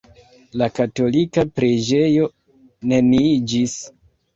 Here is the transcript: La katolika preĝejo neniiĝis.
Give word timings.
La 0.61 0.69
katolika 0.79 1.45
preĝejo 1.61 2.29
neniiĝis. 2.91 3.83